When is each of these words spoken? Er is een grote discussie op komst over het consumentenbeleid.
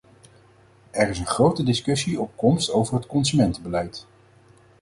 Er 0.91 1.09
is 1.09 1.19
een 1.19 1.25
grote 1.25 1.63
discussie 1.63 2.19
op 2.19 2.37
komst 2.37 2.69
over 2.71 2.95
het 2.95 3.05
consumentenbeleid. 3.07 4.05